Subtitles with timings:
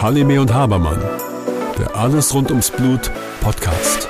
[0.00, 1.02] Halime und Habermann,
[1.76, 3.10] der Alles rund ums Blut
[3.40, 4.08] Podcast.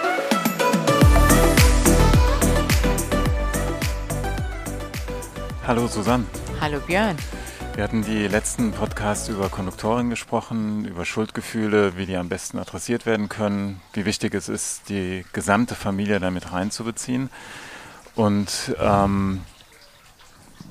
[5.66, 6.26] Hallo Susanne.
[6.60, 7.16] Hallo Björn.
[7.74, 13.06] Wir hatten die letzten Podcasts über Konduktoren gesprochen, über Schuldgefühle, wie die am besten adressiert
[13.06, 17.30] werden können, wie wichtig es ist, die gesamte Familie damit reinzubeziehen.
[18.14, 19.40] Und ähm,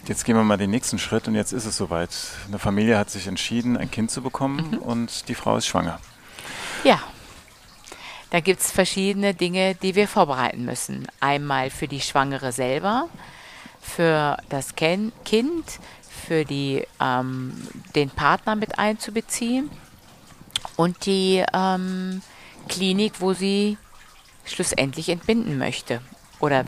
[0.08, 2.10] jetzt gehen wir mal den nächsten Schritt und jetzt ist es soweit.
[2.48, 4.78] Eine Familie hat sich entschieden, ein Kind zu bekommen mhm.
[4.80, 6.00] und die Frau ist schwanger.
[6.84, 7.02] Ja,
[8.30, 11.08] da gibt es verschiedene Dinge, die wir vorbereiten müssen.
[11.20, 13.08] Einmal für die Schwangere selber,
[13.82, 15.14] für das Kind,
[16.26, 17.54] für die, ähm,
[17.96, 19.70] den Partner mit einzubeziehen
[20.76, 22.22] und die ähm,
[22.68, 23.78] Klinik, wo sie
[24.44, 26.02] schlussendlich entbinden möchte
[26.40, 26.66] oder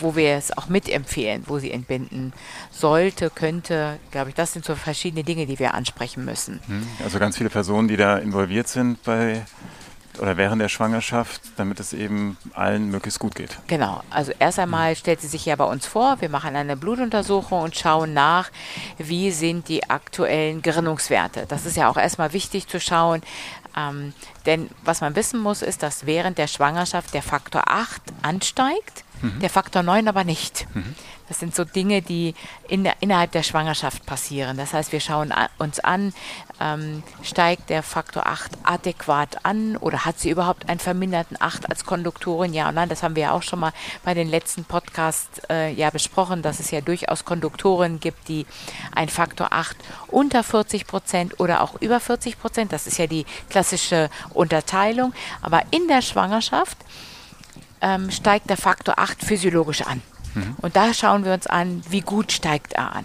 [0.00, 2.32] wo wir es auch mitempfehlen, wo sie entbinden
[2.70, 6.60] sollte, könnte, glaube ich, das sind so verschiedene Dinge, die wir ansprechen müssen.
[6.66, 9.42] Hm, also ganz viele Personen, die da involviert sind bei
[10.20, 13.58] oder während der Schwangerschaft, damit es eben allen möglichst gut geht.
[13.66, 14.02] Genau.
[14.10, 17.76] Also erst einmal stellt sie sich ja bei uns vor, wir machen eine Blutuntersuchung und
[17.76, 18.50] schauen nach,
[18.98, 21.46] wie sind die aktuellen Gerinnungswerte.
[21.48, 23.22] Das ist ja auch erstmal wichtig zu schauen,
[23.76, 24.12] ähm,
[24.46, 29.40] denn was man wissen muss, ist, dass während der Schwangerschaft der Faktor 8 ansteigt, mhm.
[29.40, 30.66] der Faktor 9 aber nicht.
[30.74, 30.94] Mhm.
[31.28, 32.34] Das sind so Dinge, die
[32.68, 34.56] in der, innerhalb der Schwangerschaft passieren.
[34.56, 36.14] Das heißt, wir schauen uns an,
[36.58, 41.84] ähm, steigt der Faktor 8 adäquat an oder hat sie überhaupt einen verminderten 8 als
[41.84, 42.54] Konduktorin?
[42.54, 43.72] Ja und nein, das haben wir ja auch schon mal
[44.04, 48.46] bei den letzten Podcasts äh, ja besprochen, dass es ja durchaus Konduktoren gibt, die
[48.94, 49.76] einen Faktor 8
[50.08, 55.62] unter 40 Prozent oder auch über 40 Prozent, das ist ja die klassische Unterteilung, aber
[55.70, 56.78] in der Schwangerschaft
[57.80, 60.02] ähm, steigt der Faktor 8 physiologisch an.
[60.34, 60.56] Mhm.
[60.60, 63.04] Und da schauen wir uns an, wie gut steigt er an.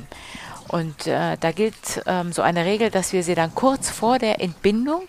[0.73, 4.41] Und äh, da gilt ähm, so eine Regel, dass wir sie dann kurz vor der
[4.41, 5.03] Entbindung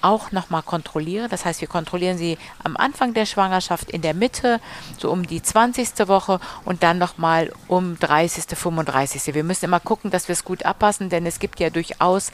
[0.00, 1.28] auch nochmal kontrollieren.
[1.28, 4.60] Das heißt, wir kontrollieren sie am Anfang der Schwangerschaft, in der Mitte,
[4.96, 6.08] so um die 20.
[6.08, 9.34] Woche und dann nochmal um 30., 35.
[9.34, 12.32] Wir müssen immer gucken, dass wir es gut abpassen, denn es gibt ja durchaus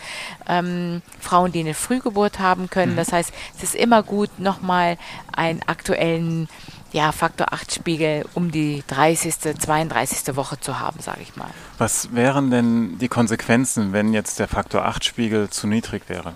[0.48, 2.92] ähm, Frauen, die eine Frühgeburt haben können.
[2.92, 2.96] Mhm.
[2.98, 4.96] Das heißt, es ist immer gut, nochmal
[5.32, 6.48] einen aktuellen
[6.92, 10.36] ja, Faktor 8 Spiegel um die 30., 32.
[10.36, 11.50] Woche zu haben, sage ich mal.
[11.78, 16.34] Was wären denn die Konsequenzen, wenn jetzt der Faktor 8 Spiegel zu niedrig wäre?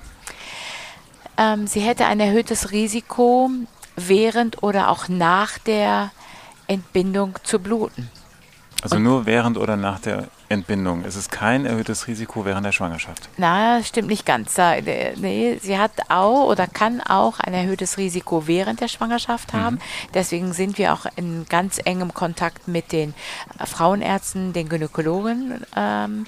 [1.36, 3.50] Ähm, sie hätte ein erhöhtes Risiko,
[3.96, 6.10] während oder auch nach der
[6.66, 8.10] Entbindung zu bluten.
[8.82, 11.04] Also Und nur während oder nach der Entbindung.
[11.04, 13.28] Es ist kein erhöhtes Risiko während der Schwangerschaft.
[13.36, 14.58] Na, das stimmt nicht ganz.
[14.58, 19.76] Äh, nee, sie hat auch oder kann auch ein erhöhtes Risiko während der Schwangerschaft haben.
[19.76, 20.10] Mhm.
[20.14, 23.14] Deswegen sind wir auch in ganz engem Kontakt mit den
[23.64, 26.26] Frauenärzten, den Gynäkologen, ähm,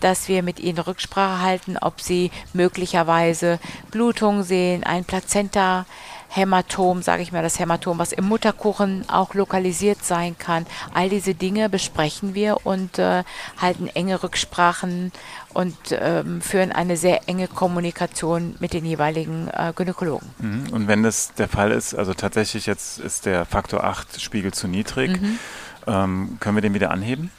[0.00, 3.58] dass wir mit ihnen Rücksprache halten, ob sie möglicherweise
[3.90, 5.86] Blutung sehen, ein Plazenta
[6.34, 10.64] Hämatom, sage ich mal, das Hämatom, was im Mutterkuchen auch lokalisiert sein kann.
[10.94, 13.22] All diese Dinge besprechen wir und äh,
[13.58, 15.12] halten enge Rücksprachen
[15.52, 20.30] und ähm, führen eine sehr enge Kommunikation mit den jeweiligen äh, Gynäkologen.
[20.38, 20.72] Mhm.
[20.72, 24.68] Und wenn das der Fall ist, also tatsächlich jetzt ist der Faktor 8 Spiegel zu
[24.68, 25.38] niedrig, mhm.
[25.86, 27.30] ähm, können wir den wieder anheben?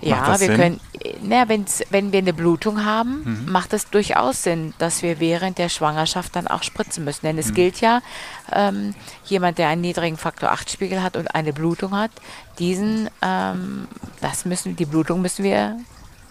[0.00, 0.56] Ja, wir Sinn?
[0.56, 0.80] können,
[1.22, 3.52] na, wenn's, wenn wir eine Blutung haben, mhm.
[3.52, 7.26] macht es durchaus Sinn, dass wir während der Schwangerschaft dann auch spritzen müssen.
[7.26, 7.54] Denn es mhm.
[7.54, 8.00] gilt ja,
[8.52, 8.94] ähm,
[9.24, 12.12] jemand, der einen niedrigen Faktor 8 Spiegel hat und eine Blutung hat,
[12.58, 13.88] diesen, ähm,
[14.20, 15.76] das müssen, die Blutung müssen wir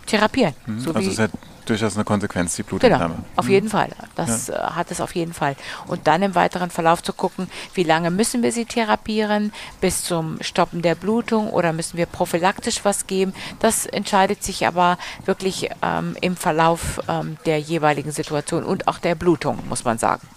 [0.07, 0.53] therapieren.
[0.65, 0.79] Mhm.
[0.79, 1.31] So also es hat
[1.69, 3.15] durchaus eine Konsequenz, die Blutentnahme.
[3.15, 3.51] Genau, auf mhm.
[3.51, 3.89] jeden Fall.
[4.15, 4.55] Das ja.
[4.55, 5.55] Äh, hat es auf jeden Fall.
[5.87, 9.51] Und dann im weiteren Verlauf zu gucken, wie lange müssen wir sie therapieren,
[9.81, 13.33] bis zum Stoppen der Blutung oder müssen wir prophylaktisch was geben.
[13.59, 19.15] Das entscheidet sich aber wirklich ähm, im Verlauf ähm, der jeweiligen Situation und auch der
[19.15, 20.27] Blutung, muss man sagen.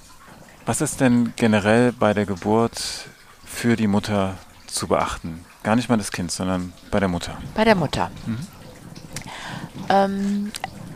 [0.67, 3.09] Was ist denn generell bei der Geburt
[3.45, 5.45] für die Mutter zu beachten?
[5.63, 7.37] Gar nicht mal das Kind, sondern bei der Mutter.
[7.55, 8.11] Bei der Mutter.
[8.27, 8.47] Mhm.
[9.91, 10.53] Ähm,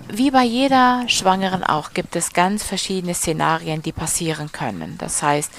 [0.08, 4.96] wie bei jeder Schwangeren auch gibt es ganz verschiedene Szenarien, die passieren können.
[4.98, 5.50] Das heißt,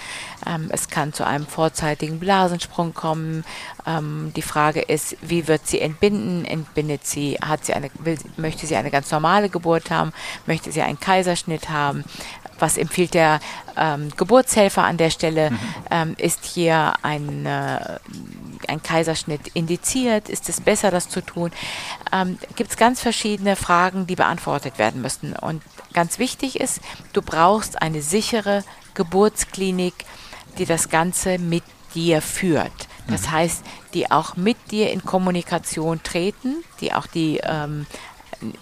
[0.46, 3.44] ähm, es kann zu einem vorzeitigen Blasensprung kommen.
[3.86, 6.46] Ähm, die Frage ist, wie wird sie entbinden?
[6.46, 7.38] Entbindet sie?
[7.44, 10.14] Hat sie eine, will, möchte sie eine ganz normale Geburt haben?
[10.46, 12.06] Möchte sie einen Kaiserschnitt haben?
[12.60, 13.40] Was empfiehlt der
[13.78, 15.52] ähm, Geburtshelfer an der Stelle?
[15.52, 15.60] Mhm.
[15.92, 18.00] Ähm, ist hier ein, äh,
[18.68, 20.30] ein Kaiserschnitt indiziert?
[20.30, 21.52] Ist es besser, das zu tun?
[22.12, 25.34] Ähm, Gibt es ganz verschiedene Fragen, die beantwortet werden müssen.
[25.34, 25.62] Und
[25.94, 26.82] ganz wichtig ist,
[27.14, 28.64] du brauchst eine sichere
[28.94, 29.94] Geburtsklinik,
[30.58, 31.64] die das Ganze mit
[31.94, 32.88] dir führt.
[33.08, 33.64] Das heißt,
[33.94, 37.86] die auch mit dir in Kommunikation treten, die auch die ähm,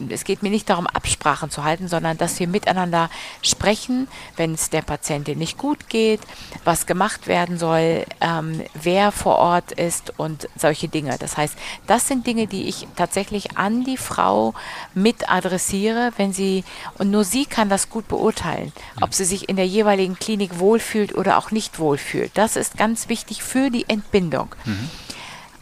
[0.10, 3.10] es geht mir nicht darum, Absprachen zu halten, sondern dass wir miteinander
[3.42, 6.22] sprechen, wenn es der Patientin nicht gut geht,
[6.64, 11.18] was gemacht werden soll, ähm, wer vor Ort ist und solche Dinge.
[11.20, 11.56] Das heißt,
[11.88, 14.54] das sind Dinge, die ich tatsächlich an die Frau
[14.94, 16.64] mit adressiere, wenn sie,
[16.98, 18.72] und nur sie kann das gut beurteilen,
[19.02, 22.31] ob sie sich in der jeweiligen Klinik wohlfühlt oder auch nicht wohlfühlt.
[22.36, 24.56] Das ist ganz wichtig für die Entbindung.
[24.66, 24.90] Mhm.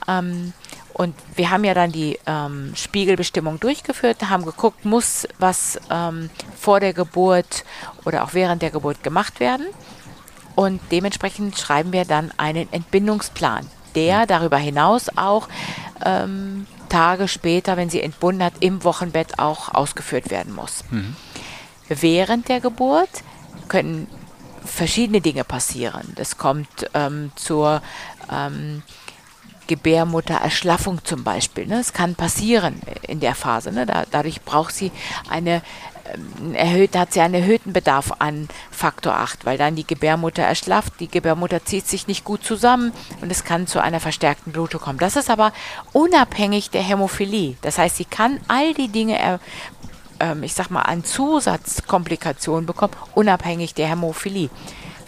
[0.07, 0.53] Ähm,
[0.93, 6.29] und wir haben ja dann die ähm, Spiegelbestimmung durchgeführt, haben geguckt, muss was ähm,
[6.59, 7.63] vor der Geburt
[8.05, 9.65] oder auch während der Geburt gemacht werden.
[10.55, 13.65] Und dementsprechend schreiben wir dann einen Entbindungsplan,
[13.95, 15.47] der darüber hinaus auch
[16.05, 20.83] ähm, Tage später, wenn sie entbunden hat, im Wochenbett auch ausgeführt werden muss.
[20.91, 21.15] Mhm.
[21.87, 23.09] Während der Geburt
[23.69, 24.07] können
[24.65, 26.13] verschiedene Dinge passieren.
[26.15, 27.81] Das kommt ähm, zur
[28.31, 28.83] ähm,
[29.71, 31.65] Gebärmuttererschlaffung zum Beispiel.
[31.65, 31.79] Ne?
[31.79, 33.71] Es kann passieren in der Phase.
[33.71, 33.85] Ne?
[33.85, 34.91] Da, dadurch braucht sie
[35.29, 35.61] eine
[36.13, 40.99] ähm, erhöht, hat sie einen erhöhten Bedarf an Faktor 8, weil dann die Gebärmutter erschlafft,
[40.99, 42.91] die Gebärmutter zieht sich nicht gut zusammen
[43.21, 44.99] und es kann zu einer verstärkten Blutung kommen.
[44.99, 45.53] Das ist aber
[45.93, 47.55] unabhängig der Hämophilie.
[47.61, 49.39] Das heißt, sie kann all die Dinge,
[50.19, 54.49] äh, ich sag mal, an Zusatzkomplikationen bekommen, unabhängig der Hämophilie.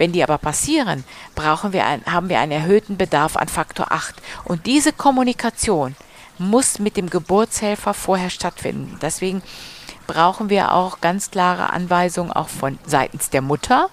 [0.03, 4.15] Wenn die aber passieren, brauchen wir ein, haben wir einen erhöhten Bedarf an Faktor 8.
[4.43, 5.95] Und diese Kommunikation
[6.37, 8.99] muss mit dem Geburtshelfer vorher stattfinden.
[9.01, 9.41] Deswegen
[10.05, 13.89] brauchen wir auch ganz klare Anweisungen auch von seitens der Mutter.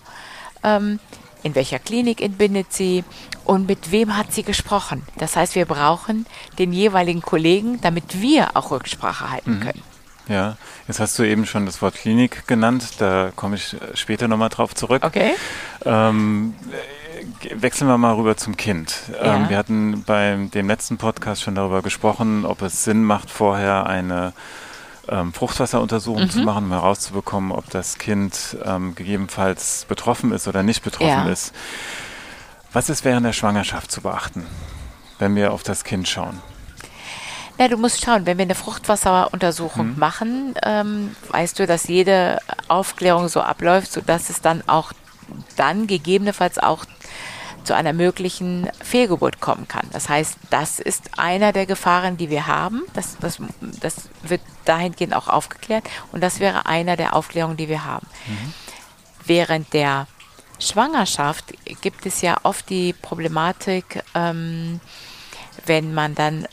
[0.65, 0.99] Ähm,
[1.45, 3.05] in welcher Klinik entbindet sie
[3.45, 5.05] und mit wem hat sie gesprochen.
[5.17, 6.27] Das heißt, wir brauchen
[6.59, 9.61] den jeweiligen Kollegen, damit wir auch Rücksprache halten mhm.
[9.61, 9.83] können.
[10.29, 10.57] Ja,
[10.87, 14.75] jetzt hast du eben schon das Wort Klinik genannt, da komme ich später nochmal drauf
[14.75, 15.05] zurück.
[15.05, 15.33] Okay.
[15.85, 16.55] Ähm,
[17.55, 18.95] wechseln wir mal rüber zum Kind.
[19.13, 19.37] Ja.
[19.37, 23.87] Ähm, wir hatten beim dem letzten Podcast schon darüber gesprochen, ob es Sinn macht, vorher
[23.87, 24.33] eine
[25.09, 26.31] ähm, Fruchtwasseruntersuchung mhm.
[26.31, 31.29] zu machen, um herauszubekommen, ob das Kind ähm, gegebenenfalls betroffen ist oder nicht betroffen ja.
[31.29, 31.53] ist.
[32.73, 34.47] Was ist während der Schwangerschaft zu beachten,
[35.19, 36.41] wenn wir auf das Kind schauen?
[37.61, 39.99] Ja, du musst schauen, wenn wir eine Fruchtwasseruntersuchung mhm.
[39.99, 44.95] machen, ähm, weißt du, dass jede Aufklärung so abläuft, sodass es dann auch
[45.57, 46.87] dann gegebenenfalls auch
[47.63, 49.87] zu einer möglichen Fehlgeburt kommen kann.
[49.93, 52.85] Das heißt, das ist einer der Gefahren, die wir haben.
[52.95, 57.85] Das, das, das wird dahingehend auch aufgeklärt und das wäre einer der Aufklärungen, die wir
[57.85, 58.07] haben.
[58.27, 58.55] Mhm.
[59.27, 60.07] Während der
[60.59, 61.53] Schwangerschaft
[61.83, 64.81] gibt es ja oft die Problematik, ähm,
[65.67, 66.47] wenn man dann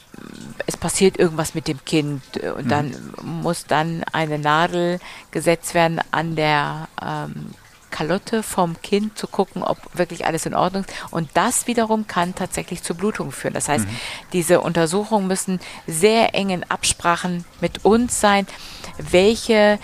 [0.65, 2.69] es passiert irgendwas mit dem Kind und mhm.
[2.69, 4.99] dann muss dann eine Nadel
[5.31, 7.53] gesetzt werden an der ähm,
[7.89, 10.93] Kalotte vom Kind zu gucken, ob wirklich alles in Ordnung ist.
[11.09, 13.53] Und das wiederum kann tatsächlich zu Blutungen führen.
[13.53, 13.99] Das heißt, mhm.
[14.33, 18.45] diese Untersuchungen müssen sehr engen Absprachen mit uns sein,
[18.97, 19.79] welche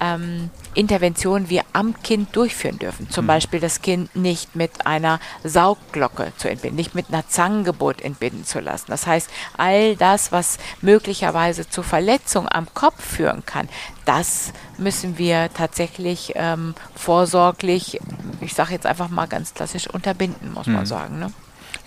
[0.00, 3.10] ähm, Interventionen wir am Kind durchführen dürfen.
[3.10, 3.28] Zum mhm.
[3.28, 8.60] Beispiel das Kind nicht mit einer Saugglocke zu entbinden, nicht mit einer Zangengeburt entbinden zu
[8.60, 8.86] lassen.
[8.88, 13.68] Das heißt, all das, was möglicherweise zu Verletzungen am Kopf führen kann,
[14.04, 17.98] das müssen wir tatsächlich ähm, vorsorglich,
[18.40, 20.74] ich sage jetzt einfach mal ganz klassisch, unterbinden, muss mhm.
[20.74, 21.18] man sagen.
[21.18, 21.32] Ne?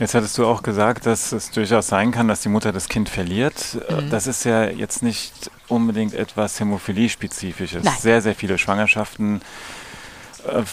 [0.02, 3.08] Jetzt hattest du auch gesagt, dass es durchaus sein kann, dass die Mutter das Kind
[3.08, 3.78] verliert.
[3.88, 4.10] Mhm.
[4.10, 8.02] Das ist ja jetzt nicht unbedingt etwas Hämophilie-spezifisches.
[8.02, 9.44] Sehr, sehr viele Schwangerschaften
[10.48, 10.64] äh,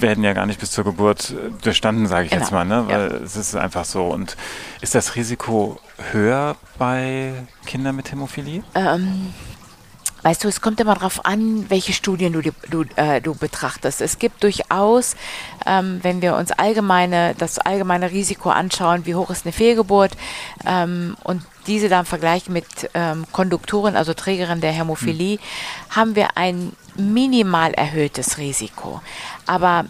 [0.00, 2.42] werden ja gar nicht bis zur Geburt äh, durchstanden, sage ich genau.
[2.42, 2.88] jetzt mal, ne?
[2.88, 3.16] weil ja.
[3.18, 4.08] es ist einfach so.
[4.08, 4.36] Und
[4.80, 5.78] ist das Risiko
[6.10, 7.32] höher bei
[7.66, 8.64] Kindern mit Hämophilie?
[8.74, 9.32] Ähm,
[10.24, 12.40] Weißt du, es kommt immer darauf an, welche Studien du,
[12.70, 14.00] du, äh, du betrachtest.
[14.00, 15.16] Es gibt durchaus,
[15.66, 20.12] ähm, wenn wir uns allgemeine, das allgemeine Risiko anschauen, wie hoch ist eine Fehlgeburt
[20.64, 22.64] ähm, und diese dann vergleichen mit
[22.94, 25.94] ähm, Konduktoren, also Trägerin der Hämophilie, mhm.
[25.94, 29.02] haben wir ein minimal erhöhtes Risiko.
[29.44, 29.84] Aber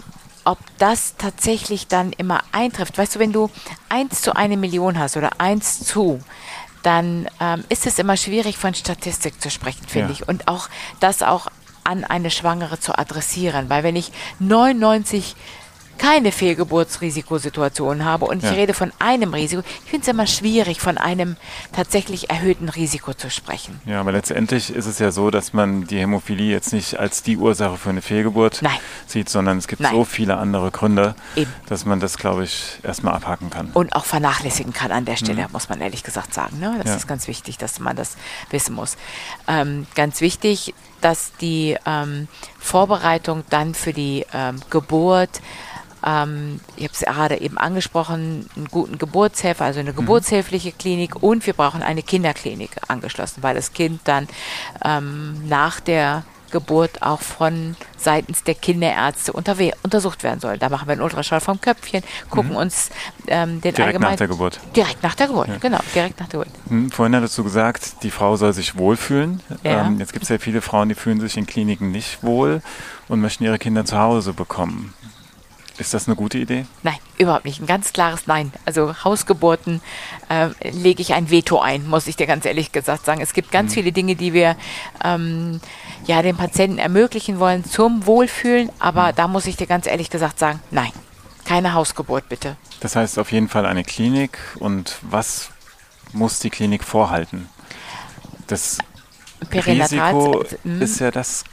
[0.44, 3.50] ob das tatsächlich dann immer eintrifft, weißt du, wenn du
[3.88, 6.20] eins zu eine Million hast oder eins zu,
[6.84, 10.14] dann ähm, ist es immer schwierig, von Statistik zu sprechen, finde ja.
[10.14, 10.28] ich.
[10.28, 10.68] Und auch
[11.00, 11.48] das auch
[11.82, 13.68] an eine Schwangere zu adressieren.
[13.68, 15.34] Weil wenn ich 99
[15.98, 18.50] keine Fehlgeburtsrisikosituation habe und ja.
[18.50, 19.62] ich rede von einem Risiko.
[19.84, 21.36] Ich finde es immer schwierig, von einem
[21.72, 23.80] tatsächlich erhöhten Risiko zu sprechen.
[23.86, 27.36] Ja, aber letztendlich ist es ja so, dass man die Hämophilie jetzt nicht als die
[27.36, 28.78] Ursache für eine Fehlgeburt Nein.
[29.06, 29.92] sieht, sondern es gibt Nein.
[29.92, 31.52] so viele andere Gründe, Eben.
[31.68, 33.70] dass man das, glaube ich, erstmal abhaken kann.
[33.72, 35.52] Und auch vernachlässigen kann an der Stelle, mhm.
[35.52, 36.58] muss man ehrlich gesagt sagen.
[36.58, 36.74] Ne?
[36.78, 36.96] Das ja.
[36.96, 38.16] ist ganz wichtig, dass man das
[38.50, 38.96] wissen muss.
[39.48, 45.40] Ähm, ganz wichtig, dass die ähm, Vorbereitung dann für die ähm, Geburt
[46.04, 49.96] ähm, ich habe es gerade eben angesprochen, einen guten Geburtshelfer, also eine mhm.
[49.96, 54.28] geburtshilfliche Klinik und wir brauchen eine Kinderklinik angeschlossen, weil das Kind dann
[54.84, 60.56] ähm, nach der Geburt auch von seitens der Kinderärzte untersucht werden soll.
[60.56, 62.58] Da machen wir einen Ultraschall vom Köpfchen, gucken mhm.
[62.58, 62.90] uns
[63.26, 64.60] ähm, den Direkt nach der Geburt.
[64.76, 65.56] Direkt nach der Geburt, ja.
[65.56, 66.56] genau, direkt nach der Geburt.
[66.68, 69.40] Hm, vorhin hattest du gesagt, die Frau soll sich wohlfühlen.
[69.64, 69.86] Ja.
[69.86, 72.62] Ähm, jetzt gibt es ja viele Frauen, die fühlen sich in Kliniken nicht wohl
[73.08, 74.94] und möchten ihre Kinder zu Hause bekommen.
[75.76, 76.66] Ist das eine gute Idee?
[76.84, 77.60] Nein, überhaupt nicht.
[77.60, 78.52] Ein ganz klares Nein.
[78.64, 79.80] Also Hausgeburten
[80.28, 83.20] äh, lege ich ein Veto ein, muss ich dir ganz ehrlich gesagt sagen.
[83.20, 83.74] Es gibt ganz mhm.
[83.74, 84.56] viele Dinge, die wir
[85.02, 85.60] ähm,
[86.06, 89.16] ja den Patienten ermöglichen wollen zum Wohlfühlen, aber mhm.
[89.16, 90.92] da muss ich dir ganz ehrlich gesagt sagen, nein,
[91.44, 92.56] keine Hausgeburt bitte.
[92.80, 94.38] Das heißt auf jeden Fall eine Klinik.
[94.60, 95.50] Und was
[96.12, 97.48] muss die Klinik vorhalten?
[98.46, 98.78] Das
[99.52, 100.80] Risiko mhm.
[100.80, 101.44] ist ja das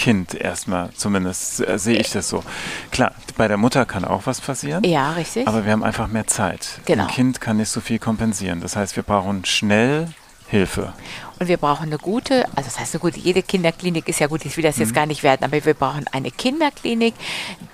[0.00, 2.42] Kind erstmal, zumindest äh, sehe ich das so.
[2.90, 4.82] Klar, bei der Mutter kann auch was passieren.
[4.82, 5.46] Ja, richtig.
[5.46, 6.80] Aber wir haben einfach mehr Zeit.
[6.86, 7.02] Genau.
[7.02, 8.62] Ein Kind kann nicht so viel kompensieren.
[8.62, 10.08] Das heißt, wir brauchen schnell
[10.48, 10.94] Hilfe.
[11.38, 14.42] Und wir brauchen eine gute, also das heißt eine gute, jede Kinderklinik ist ja gut,
[14.46, 14.94] ich will das jetzt mhm.
[14.94, 17.14] gar nicht werden, aber wir brauchen eine Kinderklinik,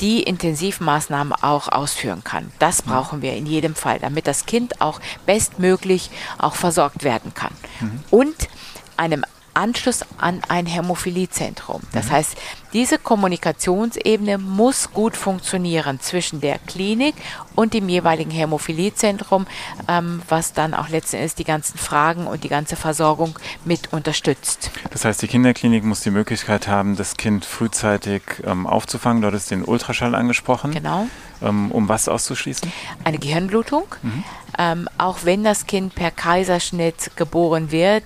[0.01, 2.51] die Intensivmaßnahmen auch ausführen kann.
[2.59, 2.91] Das mhm.
[2.91, 7.53] brauchen wir in jedem Fall, damit das Kind auch bestmöglich auch versorgt werden kann.
[7.81, 8.01] Mhm.
[8.11, 8.49] Und
[8.97, 9.25] einem
[9.57, 11.81] Anschluss an ein Hämophiliezentrum.
[11.93, 12.11] Das mhm.
[12.13, 12.37] heißt,
[12.73, 17.15] diese Kommunikationsebene muss gut funktionieren zwischen der Klinik
[17.55, 19.47] und dem jeweiligen Hämophiliezentrum,
[19.89, 24.71] ähm, was dann auch letztendlich die ganzen Fragen und die ganze Versorgung mit unterstützt.
[24.91, 29.23] Das heißt, die Kinderklinik muss die Möglichkeit haben, das Kind frühzeitig ähm, aufzufangen.
[29.23, 30.73] Dort ist den Ultraschall angesprochen.
[30.73, 31.09] Genau.
[31.43, 32.73] Ähm, um was auszuschließen?
[33.05, 33.85] Eine Gehirnblutung.
[34.03, 34.25] Mhm.
[34.59, 38.05] Ähm, auch wenn das Kind per Kaiserschnitt geboren wird,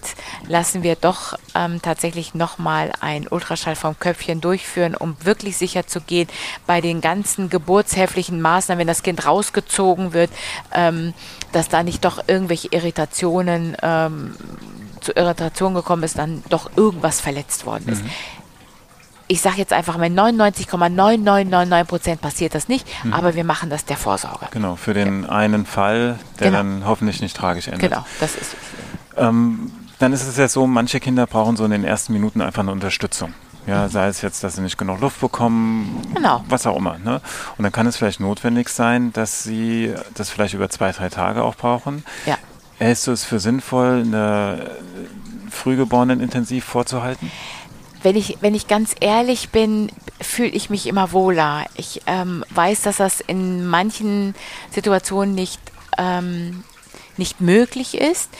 [0.49, 6.00] lassen wir doch ähm, tatsächlich nochmal ein Ultraschall vom Köpfchen durchführen, um wirklich sicher zu
[6.00, 6.28] gehen
[6.66, 10.30] bei den ganzen geburtshäflichen Maßnahmen, wenn das Kind rausgezogen wird,
[10.72, 11.14] ähm,
[11.52, 14.34] dass da nicht doch irgendwelche Irritationen ähm,
[15.00, 18.02] zu Irritationen gekommen ist, dann doch irgendwas verletzt worden ist.
[18.02, 18.10] Mhm
[19.30, 23.12] ich sage jetzt einfach mal 99,9999 Prozent passiert das nicht, mhm.
[23.12, 24.46] aber wir machen das der Vorsorge.
[24.50, 25.28] Genau, für den ja.
[25.28, 26.58] einen Fall, der genau.
[26.58, 27.90] dann hoffentlich nicht tragisch endet.
[27.90, 28.56] Genau, das ist.
[29.16, 29.70] Ähm,
[30.00, 32.72] dann ist es ja so, manche Kinder brauchen so in den ersten Minuten einfach eine
[32.72, 33.32] Unterstützung.
[33.68, 36.42] Ja, sei es jetzt, dass sie nicht genug Luft bekommen, genau.
[36.49, 36.99] was auch immer.
[36.99, 37.20] Ne?
[37.56, 41.44] Und dann kann es vielleicht notwendig sein, dass sie das vielleicht über zwei, drei Tage
[41.44, 42.02] auch brauchen.
[42.26, 42.37] Ja.
[42.78, 44.70] Hältst du es für sinnvoll, eine
[45.50, 47.30] Frühgeborenen intensiv vorzuhalten?
[48.02, 49.90] Wenn ich, wenn ich ganz ehrlich bin,
[50.21, 51.66] fühle ich mich immer wohler.
[51.76, 54.35] Ich ähm, weiß, dass das in manchen
[54.71, 55.61] Situationen nicht,
[55.99, 56.64] ähm,
[57.16, 58.30] nicht möglich ist.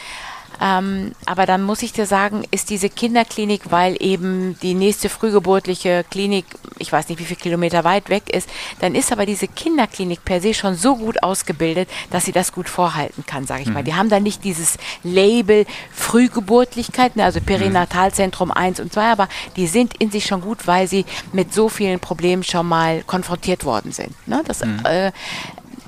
[0.61, 6.05] Ähm, aber dann muss ich dir sagen, ist diese Kinderklinik, weil eben die nächste frühgeburtliche
[6.11, 6.45] Klinik,
[6.77, 8.47] ich weiß nicht, wie viele Kilometer weit weg ist,
[8.79, 12.69] dann ist aber diese Kinderklinik per se schon so gut ausgebildet, dass sie das gut
[12.69, 13.73] vorhalten kann, sage ich mhm.
[13.73, 13.83] mal.
[13.83, 19.65] Die haben dann nicht dieses Label Frühgeburtlichkeit, ne, also Perinatalzentrum 1 und 2, aber die
[19.65, 23.91] sind in sich schon gut, weil sie mit so vielen Problemen schon mal konfrontiert worden
[23.91, 24.15] sind.
[24.27, 24.43] Ne?
[24.45, 24.79] Das, mhm.
[24.83, 25.11] äh,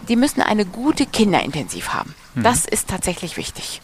[0.09, 2.15] die müssen eine gute Kinderintensiv haben.
[2.33, 2.43] Mhm.
[2.43, 3.79] Das ist tatsächlich wichtig.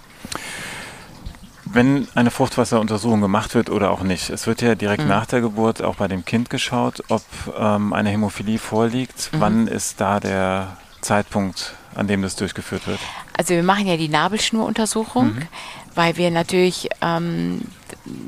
[1.72, 5.10] Wenn eine Fruchtwasseruntersuchung gemacht wird oder auch nicht, es wird ja direkt mhm.
[5.10, 7.22] nach der Geburt auch bei dem Kind geschaut, ob
[7.58, 9.30] ähm, eine Hämophilie vorliegt.
[9.32, 9.40] Mhm.
[9.40, 13.00] Wann ist da der Zeitpunkt, an dem das durchgeführt wird?
[13.38, 15.48] Also wir machen ja die Nabelschnuruntersuchung, mhm.
[15.96, 17.62] weil wir natürlich ähm,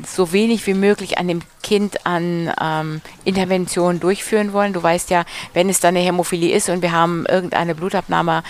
[0.06, 4.74] so wenig wie möglich an dem Kind an ähm, Interventionen durchführen wollen.
[4.74, 8.44] Du weißt ja, wenn es dann eine Hämophilie ist und wir haben irgendeine Blutabnahme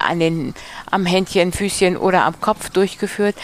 [0.00, 0.54] an den,
[0.90, 3.36] am Händchen, Füßchen oder am Kopf durchgeführt,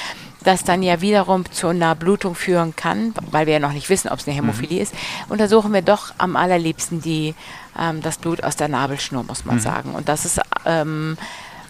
[0.44, 4.09] das dann ja wiederum zu einer Blutung führen kann, weil wir ja noch nicht wissen,
[4.09, 4.82] ob es eine Hämophilie mhm.
[4.82, 4.94] ist,
[5.28, 7.35] untersuchen wir doch am allerliebsten die,
[7.78, 9.61] ähm, das Blut aus der Nabelschnur, muss man mhm.
[9.61, 9.94] sagen.
[9.94, 11.16] Und das ist ähm,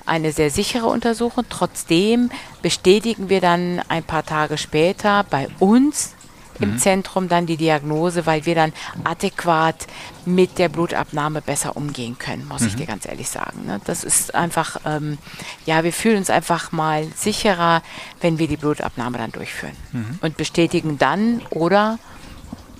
[0.06, 1.44] eine sehr sichere Untersuchung.
[1.48, 2.30] Trotzdem
[2.62, 6.14] bestätigen wir dann ein paar Tage später bei uns
[6.60, 6.78] im mhm.
[6.78, 8.72] Zentrum dann die Diagnose, weil wir dann
[9.04, 9.86] adäquat
[10.24, 12.68] mit der Blutabnahme besser umgehen können, muss mhm.
[12.68, 13.66] ich dir ganz ehrlich sagen.
[13.66, 13.80] Ne?
[13.84, 15.18] Das ist einfach, ähm,
[15.66, 17.82] ja, wir fühlen uns einfach mal sicherer,
[18.20, 20.18] wenn wir die Blutabnahme dann durchführen mhm.
[20.20, 21.98] und bestätigen dann oder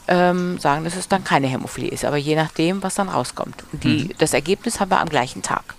[0.09, 3.65] ähm, sagen, dass es dann keine Hämophilie ist, aber je nachdem, was dann rauskommt.
[3.73, 4.11] Die, mhm.
[4.19, 5.75] Das Ergebnis haben wir am gleichen Tag.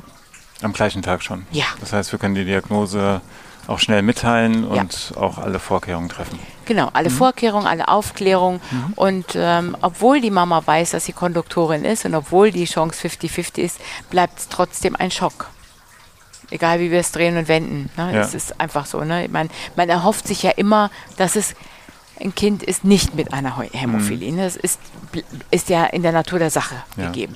[0.61, 1.45] Am gleichen Tag schon?
[1.51, 1.65] Ja.
[1.79, 3.21] Das heißt, wir können die Diagnose
[3.67, 5.17] auch schnell mitteilen und ja.
[5.17, 6.39] auch alle Vorkehrungen treffen.
[6.65, 7.13] Genau, alle mhm.
[7.13, 8.61] Vorkehrungen, alle Aufklärung.
[8.71, 8.93] Mhm.
[8.95, 13.57] Und ähm, obwohl die Mama weiß, dass sie Konduktorin ist und obwohl die Chance 50-50
[13.59, 15.49] ist, bleibt es trotzdem ein Schock.
[16.49, 17.89] Egal wie wir es drehen und wenden.
[17.95, 18.13] Ne?
[18.13, 18.21] Ja.
[18.23, 19.03] ist einfach so.
[19.03, 19.27] Ne?
[19.31, 21.55] Man, man erhofft sich ja immer, dass es
[22.19, 24.31] ein Kind ist nicht mit einer Hämophilie.
[24.31, 24.37] Mhm.
[24.37, 24.79] Das ist,
[25.49, 27.07] ist ja in der Natur der Sache ja.
[27.07, 27.35] gegeben.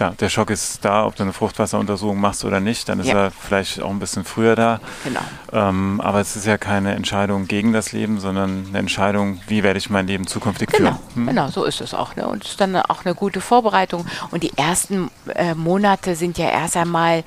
[0.00, 3.24] Klar, der Schock ist da, ob du eine Fruchtwasseruntersuchung machst oder nicht, dann ist Ja.
[3.24, 4.80] er vielleicht auch ein bisschen früher da.
[5.04, 5.20] Genau.
[5.52, 9.78] Ähm, aber es ist ja keine Entscheidung gegen das Leben, sondern eine Entscheidung, wie werde
[9.78, 10.98] ich mein Leben zukünftig Genau, führen.
[11.14, 11.26] Hm?
[11.26, 12.16] genau, so ist es auch.
[12.16, 12.26] Ne?
[12.26, 14.06] Und es ist dann auch eine gute Vorbereitung.
[14.30, 17.22] Und die ersten äh, Monate sind ja erst einmal,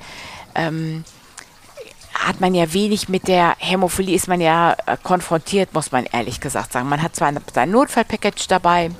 [0.56, 1.04] ähm,
[2.14, 6.40] hat man ja wenig mit der Hämophilie, ist man ja äh, konfrontiert, muss man ehrlich
[6.40, 6.88] gesagt sagen.
[6.88, 8.90] Man hat zwar sein Notfallpackage dabei,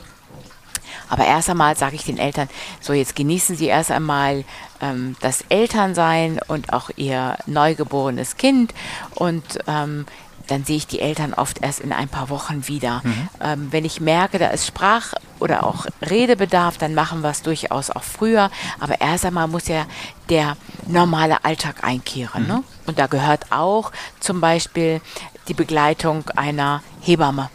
[1.08, 2.48] aber erst einmal sage ich den Eltern,
[2.80, 4.44] so jetzt genießen Sie erst einmal
[4.80, 8.74] ähm, das Elternsein und auch Ihr neugeborenes Kind
[9.14, 10.06] und ähm,
[10.46, 13.02] dann sehe ich die Eltern oft erst in ein paar Wochen wieder.
[13.40, 17.90] Ähm, wenn ich merke, da ist Sprach- oder auch Redebedarf, dann machen wir es durchaus
[17.90, 18.50] auch früher.
[18.78, 19.86] Aber erst einmal muss ja
[20.28, 22.46] der normale Alltag einkehren.
[22.46, 22.62] Ne?
[22.86, 25.00] Und da gehört auch zum Beispiel
[25.48, 27.50] die Begleitung einer Hebamme.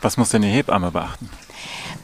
[0.00, 1.28] Was muss denn die Hebamme beachten?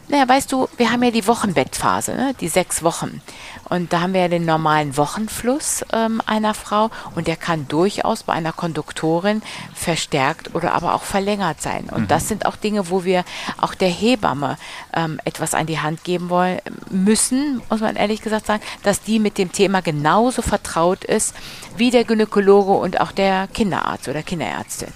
[0.08, 2.34] Naja, weißt du, wir haben ja die Wochenbettphase, ne?
[2.40, 3.20] die sechs Wochen.
[3.68, 8.22] Und da haben wir ja den normalen Wochenfluss ähm, einer Frau und der kann durchaus
[8.22, 9.42] bei einer Konduktorin
[9.74, 11.90] verstärkt oder aber auch verlängert sein.
[11.90, 13.24] Und das sind auch Dinge, wo wir
[13.60, 14.58] auch der Hebamme
[14.94, 19.18] ähm, etwas an die Hand geben wollen müssen, muss man ehrlich gesagt sagen, dass die
[19.18, 21.34] mit dem Thema genauso vertraut ist
[21.76, 24.92] wie der Gynäkologe und auch der Kinderarzt oder Kinderärztin.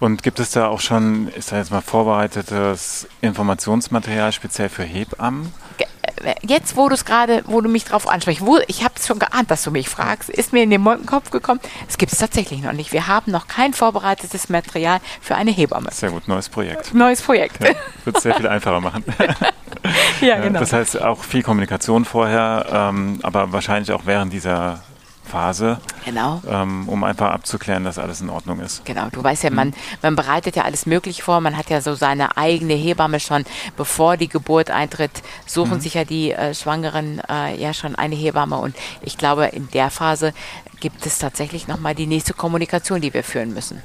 [0.00, 5.52] Und gibt es da auch schon, ist da jetzt mal vorbereitetes Informationsmaterial speziell für Hebammen?
[5.78, 9.06] Äh, Jetzt, wo du es gerade, wo du mich drauf ansprichst, wo, ich habe es
[9.06, 12.18] schon geahnt, dass du mich fragst, ist mir in den Kopf gekommen, es gibt es
[12.18, 12.92] tatsächlich noch nicht.
[12.92, 15.88] Wir haben noch kein vorbereitetes Material für eine Hebamme.
[15.92, 16.92] Sehr gut, neues Projekt.
[16.92, 17.62] Neues Projekt.
[17.62, 19.04] Ja, wird es sehr viel einfacher machen.
[19.18, 19.34] Ja,
[20.20, 20.60] Ja, genau.
[20.60, 24.82] Das heißt auch viel Kommunikation vorher, ähm, aber wahrscheinlich auch während dieser
[25.30, 26.42] Phase, Genau.
[26.48, 28.84] ähm, um einfach abzuklären, dass alles in Ordnung ist.
[28.84, 29.72] Genau, du weißt ja, man,
[30.02, 31.40] man bereitet ja alles Mögliche vor.
[31.40, 33.44] Man hat ja so seine eigene Hebamme schon,
[33.76, 38.56] bevor die Geburt eintritt, suchen sich ja die äh, Schwangeren äh, ja schon eine Hebamme.
[38.58, 40.32] Und ich glaube, in der Phase
[40.80, 43.82] gibt es tatsächlich nochmal die nächste Kommunikation, die wir führen müssen.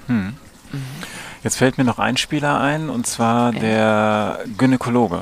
[1.44, 5.22] Jetzt fällt mir noch ein Spieler ein, und zwar der Gynäkologe.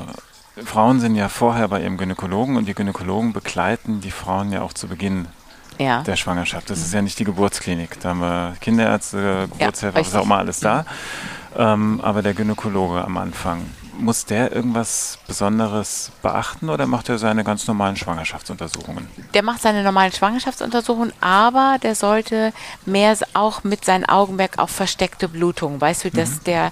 [0.64, 4.72] Frauen sind ja vorher bei ihrem Gynäkologen und die Gynäkologen begleiten die Frauen ja auch
[4.72, 5.26] zu Beginn
[5.78, 6.02] Ja.
[6.02, 6.70] der Schwangerschaft.
[6.70, 8.00] Das ist ja nicht die Geburtsklinik.
[8.00, 10.20] Da haben wir Kinderärzte, Geburtshelfer, was richtig.
[10.20, 10.84] auch immer alles da.
[11.56, 13.62] Ähm, aber der Gynäkologe am Anfang,
[13.98, 19.08] muss der irgendwas Besonderes beachten oder macht er seine ganz normalen Schwangerschaftsuntersuchungen?
[19.34, 22.52] Der macht seine normalen Schwangerschaftsuntersuchungen, aber der sollte
[22.86, 25.80] mehr auch mit seinem Augenmerk auf versteckte Blutungen.
[25.80, 26.70] Weißt du, dass der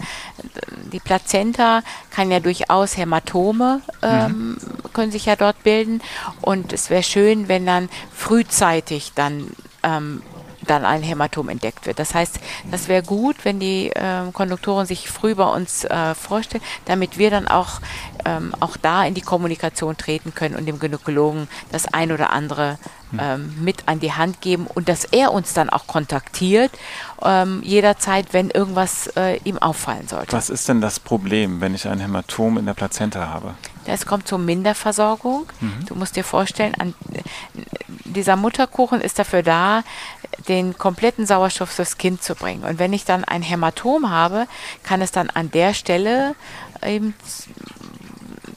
[0.92, 4.56] die Plazenta kann ja durchaus Hämatome ähm,
[4.92, 6.02] können sich ja dort bilden
[6.40, 9.48] und es wäre schön, wenn dann frühzeitig dann
[9.82, 10.22] ähm,
[10.66, 11.98] dann ein Hämatom entdeckt wird.
[11.98, 12.38] Das heißt,
[12.70, 17.30] das wäre gut, wenn die ähm, Konduktoren sich früh bei uns äh, vorstellen, damit wir
[17.30, 17.80] dann auch,
[18.24, 22.78] ähm, auch da in die Kommunikation treten können und dem Gynäkologen das ein oder andere
[23.18, 26.70] ähm, mit an die Hand geben und dass er uns dann auch kontaktiert,
[27.22, 30.32] ähm, jederzeit, wenn irgendwas äh, ihm auffallen sollte.
[30.32, 33.54] Was ist denn das Problem, wenn ich ein Hämatom in der Plazenta habe?
[33.86, 35.46] Es kommt zur Minderversorgung.
[35.86, 36.94] Du musst dir vorstellen, an,
[38.04, 39.82] dieser Mutterkuchen ist dafür da,
[40.48, 42.64] den kompletten Sauerstoff fürs Kind zu bringen.
[42.64, 44.46] Und wenn ich dann ein Hämatom habe,
[44.82, 46.34] kann es dann an der Stelle
[46.84, 47.14] eben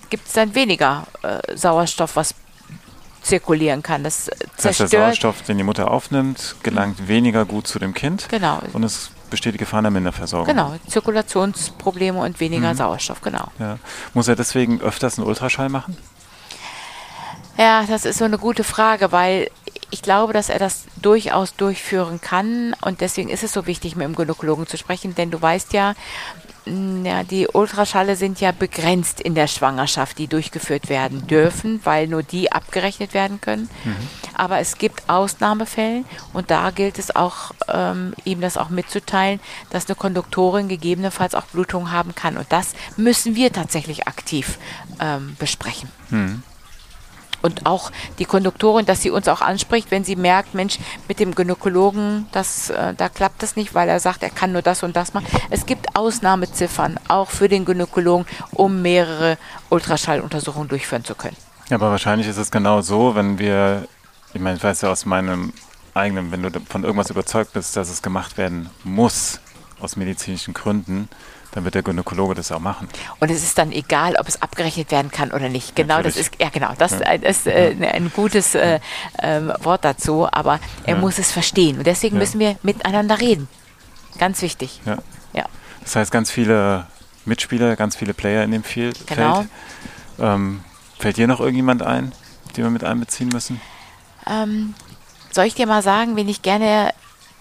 [0.09, 2.33] gibt es dann weniger äh, Sauerstoff, was
[3.21, 4.03] zirkulieren kann.
[4.03, 4.87] Das Das heißt, der.
[5.01, 8.59] Sauerstoff, den die Mutter aufnimmt, gelangt weniger gut zu dem Kind Genau.
[8.73, 10.47] und es besteht die Gefahr einer Minderversorgung.
[10.47, 12.77] Genau, Zirkulationsprobleme und weniger Mhm.
[12.77, 13.51] Sauerstoff, genau.
[13.59, 13.77] Ja.
[14.13, 15.97] Muss er deswegen öfters einen Ultraschall machen?
[17.57, 19.49] Ja, das ist so eine gute Frage, weil
[19.91, 24.05] ich glaube, dass er das durchaus durchführen kann und deswegen ist es so wichtig, mit
[24.05, 25.93] dem Gynäkologen zu sprechen, denn du weißt ja,
[26.65, 32.23] ja, die Ultraschalle sind ja begrenzt in der Schwangerschaft, die durchgeführt werden dürfen, weil nur
[32.23, 33.69] die abgerechnet werden können.
[34.33, 39.87] Aber es gibt Ausnahmefälle und da gilt es auch, ähm, ihm das auch mitzuteilen, dass
[39.87, 42.37] eine Konduktorin gegebenenfalls auch Blutung haben kann.
[42.37, 44.57] Und das müssen wir tatsächlich aktiv
[44.99, 45.89] ähm, besprechen.
[47.45, 51.35] Und auch die Konduktorin, dass sie uns auch anspricht, wenn sie merkt, Mensch, mit dem
[51.35, 54.95] Gynäkologen, das, äh, da klappt das nicht, weil er sagt, er kann nur das und
[54.95, 55.27] das machen.
[55.51, 59.37] Es gibt Ausnahmeziffern, auch für den Gynäkologen, um mehrere
[59.69, 61.37] Ultraschalluntersuchungen durchführen zu können.
[61.69, 63.87] Ja, aber wahrscheinlich ist es genau so, wenn wir,
[64.33, 65.53] ich meine, ich weiß ja aus meinem
[65.93, 69.39] eigenen, wenn du von irgendwas überzeugt bist, dass es gemacht werden muss,
[69.79, 71.09] aus medizinischen Gründen,
[71.55, 72.87] dann wird der Gynäkologe das auch machen.
[73.19, 75.75] Und es ist dann egal, ob es abgerechnet werden kann oder nicht.
[75.75, 76.27] Genau, das Natürlich.
[76.33, 76.99] ist, ja genau, das Ja.
[76.99, 78.79] äh, ist äh, ein gutes äh,
[79.23, 81.01] ähm, Wort dazu, aber er Ja.
[81.01, 81.79] muss es verstehen.
[81.79, 82.19] Und deswegen Ja.
[82.19, 83.47] müssen wir miteinander reden.
[84.19, 84.81] Ganz wichtig.
[84.85, 84.97] Ja.
[85.81, 86.87] Das heißt, ganz viele
[87.25, 89.35] Mitspieler, ganz viele Player in dem Field Genau.
[89.35, 89.49] Feld.
[90.19, 90.63] Ähm,
[90.99, 92.11] fällt dir noch irgendjemand ein?
[92.55, 93.59] die wir mit einbeziehen müssen?
[94.25, 94.73] Ähm,
[95.31, 96.93] soll ich dir mal sagen, wen ich gerne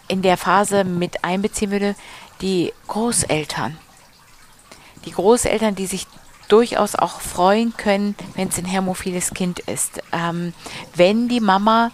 [0.09, 1.95] in der Phase mit einbeziehen würde?
[2.41, 3.79] Die Großeltern.
[5.05, 6.07] Die Großeltern, die sich
[6.49, 10.01] durchaus auch freuen können, wenn es ein hämophiles Kind ist.
[10.13, 10.53] Ähm,
[10.95, 11.91] wenn die Mama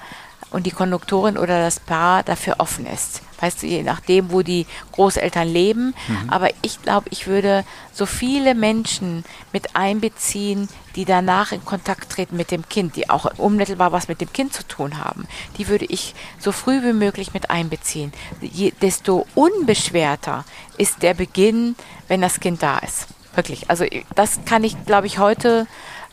[0.50, 3.22] und die Konduktorin oder das Paar dafür offen ist.
[3.40, 5.94] Weißt du, je nachdem, wo die Großeltern leben.
[6.08, 6.30] Mhm.
[6.30, 12.36] Aber ich glaube, ich würde so viele Menschen mit einbeziehen, die danach in Kontakt treten
[12.36, 15.26] mit dem Kind, die auch unmittelbar was mit dem Kind zu tun haben.
[15.56, 18.12] Die würde ich so früh wie möglich mit einbeziehen.
[18.42, 20.44] Je, desto unbeschwerter
[20.76, 21.76] ist der Beginn,
[22.08, 23.06] wenn das Kind da ist.
[23.34, 23.70] Wirklich.
[23.70, 23.86] Also
[24.16, 25.66] das kann ich, glaube ich, heute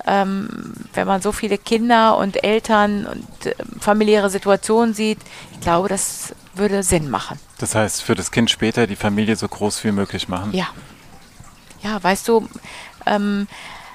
[0.06, 5.20] ähm, wenn man so viele Kinder und Eltern und äh, familiäre Situationen sieht,
[5.52, 7.40] ich glaube, das würde Sinn machen.
[7.58, 10.54] Das heißt, für das Kind später die Familie so groß wie möglich machen?
[10.54, 10.68] Ja.
[11.82, 12.48] Ja, weißt du,
[13.06, 13.48] ähm,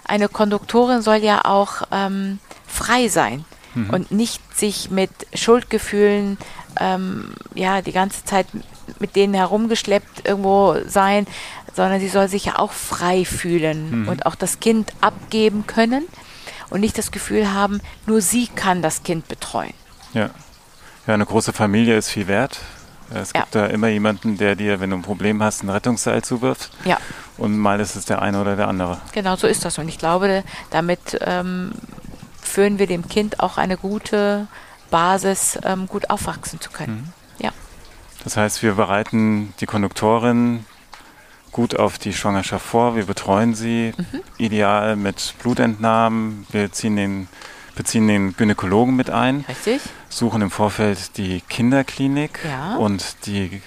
[0.05, 3.91] eine Konduktorin soll ja auch ähm, frei sein mhm.
[3.91, 6.39] und nicht sich mit Schuldgefühlen
[6.81, 8.47] ähm, ja die ganze Zeit
[8.99, 11.27] mit denen herumgeschleppt irgendwo sein,
[11.75, 14.09] sondern sie soll sich ja auch frei fühlen mhm.
[14.09, 16.05] und auch das Kind abgeben können
[16.71, 19.75] und nicht das Gefühl haben, nur sie kann das Kind betreuen.
[20.15, 20.31] Ja.
[21.07, 22.61] Ja, eine große Familie ist viel wert.
[23.15, 23.63] Es gibt ja.
[23.63, 26.71] da immer jemanden, der dir, wenn du ein Problem hast, ein Rettungsseil zuwirft.
[26.85, 26.99] Ja.
[27.37, 28.99] Und mal ist es der eine oder der andere.
[29.13, 29.79] Genau, so ist das.
[29.79, 31.73] Und ich glaube, damit ähm,
[32.41, 34.47] führen wir dem Kind auch eine gute
[34.91, 37.13] Basis, ähm, gut aufwachsen zu können.
[37.39, 37.45] Mhm.
[37.45, 37.51] Ja.
[38.25, 40.65] Das heißt, wir bereiten die Konduktorin
[41.53, 42.97] gut auf die Schwangerschaft vor.
[42.97, 44.21] Wir betreuen sie mhm.
[44.39, 46.47] ideal mit Blutentnahmen.
[46.51, 47.29] Wir ziehen den,
[47.77, 49.45] beziehen den Gynäkologen mit ein.
[49.49, 49.81] Richtig.
[50.09, 52.77] Suchen im Vorfeld die Kinderklinik ja.
[52.77, 53.63] und die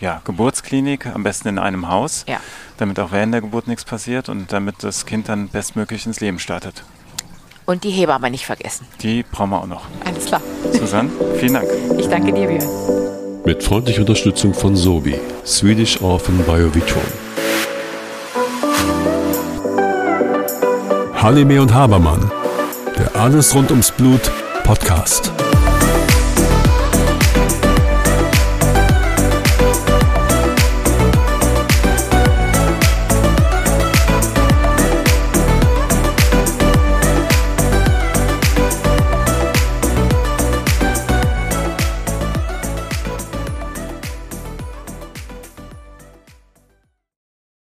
[0.00, 2.40] ja, Geburtsklinik, am besten in einem Haus, ja.
[2.76, 6.38] damit auch während der Geburt nichts passiert und damit das Kind dann bestmöglich ins Leben
[6.38, 6.82] startet.
[7.64, 8.86] Und die Hebamme nicht vergessen.
[9.00, 9.86] Die brauchen wir auch noch.
[10.04, 10.40] Alles klar.
[10.72, 11.68] Susanne, vielen Dank.
[11.98, 12.64] Ich danke dir, Björn.
[13.44, 17.25] Mit freundlicher Unterstützung von Sobi, Swedish Orphan Biovitron.
[21.26, 22.30] Halime und Habermann,
[22.96, 24.30] der Alles rund ums Blut
[24.62, 25.35] Podcast.